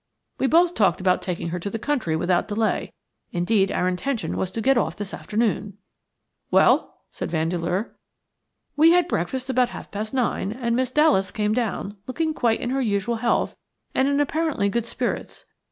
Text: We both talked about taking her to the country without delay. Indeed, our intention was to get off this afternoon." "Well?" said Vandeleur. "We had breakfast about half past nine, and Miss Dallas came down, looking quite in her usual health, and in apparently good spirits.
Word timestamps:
We 0.39 0.47
both 0.47 0.73
talked 0.73 0.99
about 0.99 1.21
taking 1.21 1.49
her 1.49 1.59
to 1.59 1.69
the 1.69 1.77
country 1.77 2.15
without 2.15 2.47
delay. 2.47 2.91
Indeed, 3.31 3.71
our 3.71 3.87
intention 3.87 4.35
was 4.35 4.49
to 4.49 4.59
get 4.59 4.75
off 4.75 4.95
this 4.95 5.13
afternoon." 5.13 5.77
"Well?" 6.49 7.03
said 7.11 7.29
Vandeleur. 7.29 7.95
"We 8.75 8.93
had 8.93 9.07
breakfast 9.07 9.47
about 9.47 9.69
half 9.69 9.91
past 9.91 10.11
nine, 10.11 10.51
and 10.53 10.75
Miss 10.75 10.89
Dallas 10.89 11.29
came 11.29 11.53
down, 11.53 11.97
looking 12.07 12.33
quite 12.33 12.59
in 12.61 12.71
her 12.71 12.81
usual 12.81 13.17
health, 13.17 13.55
and 13.93 14.07
in 14.07 14.19
apparently 14.19 14.69
good 14.69 14.87
spirits. 14.87 15.45